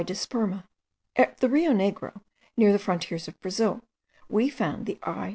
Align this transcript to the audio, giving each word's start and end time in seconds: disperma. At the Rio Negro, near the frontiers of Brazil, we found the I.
disperma. 0.03 0.63
At 1.15 1.37
the 1.39 1.47
Rio 1.49 1.73
Negro, 1.73 2.21
near 2.57 2.71
the 2.71 2.79
frontiers 2.79 3.27
of 3.27 3.39
Brazil, 3.39 3.81
we 4.29 4.49
found 4.49 4.87
the 4.87 4.97
I. 5.03 5.29